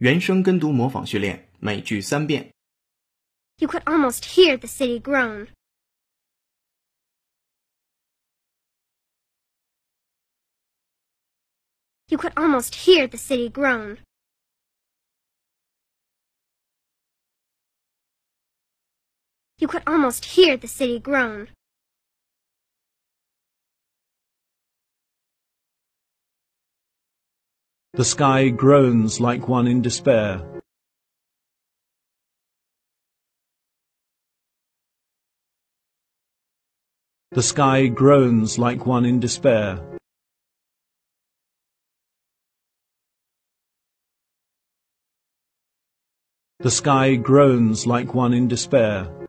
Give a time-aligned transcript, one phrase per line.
[0.00, 2.52] 原声跟读模仿训练，每句三遍。
[3.58, 5.48] You could almost hear the city groan.
[12.08, 13.98] You could almost hear the city groan.
[19.58, 21.48] You could almost hear the city groan.
[27.93, 30.41] The sky groans like one in despair.
[37.31, 39.79] The sky groans like one in despair.
[46.59, 49.20] The sky groans like one in despair.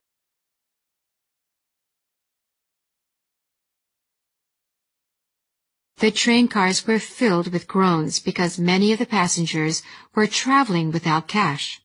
[6.02, 9.84] The train cars were filled with groans because many of the passengers
[10.16, 11.80] were traveling without cash.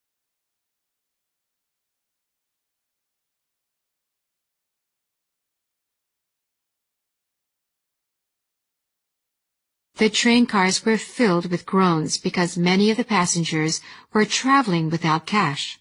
[9.98, 13.82] The train cars were filled with groans because many of the passengers
[14.14, 15.78] were traveling without cash.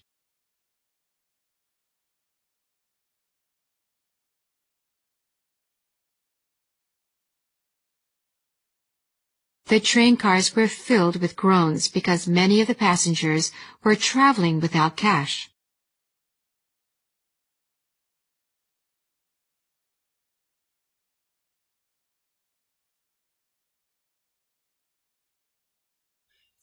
[9.66, 14.96] The train cars were filled with groans because many of the passengers were traveling without
[14.96, 15.48] cash.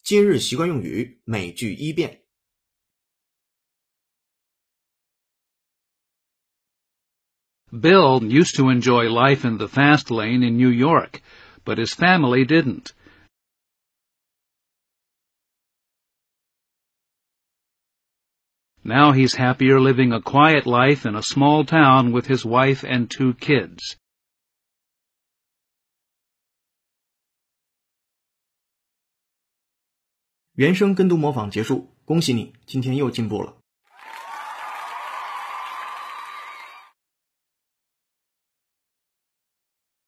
[0.02, 2.22] 今日习惯用语，每句一遍。
[7.70, 11.20] Bill used to enjoy life in the fast lane in New York,
[11.64, 12.92] but his family didn't.
[18.82, 23.10] Now he's happier living a quiet life in a small town with his wife and
[23.10, 23.96] two kids.
[30.54, 33.56] 原声跟读模仿结束，恭喜你，今天又进步了。